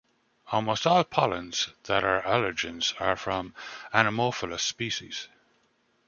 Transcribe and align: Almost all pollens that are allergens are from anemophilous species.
Almost 0.47 0.87
all 0.87 1.03
pollens 1.03 1.69
that 1.83 2.03
are 2.03 2.23
allergens 2.23 2.99
are 2.99 3.15
from 3.15 3.53
anemophilous 3.93 4.61
species. 4.61 5.27